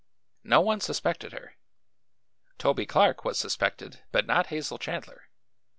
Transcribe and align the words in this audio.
"No 0.43 0.61
one 0.61 0.79
suspected 0.81 1.31
her. 1.31 1.57
Toby 2.57 2.87
Clark 2.87 3.23
was 3.23 3.37
suspected, 3.37 4.01
but 4.11 4.25
not 4.25 4.47
Hazel 4.47 4.79
Chandler. 4.79 5.29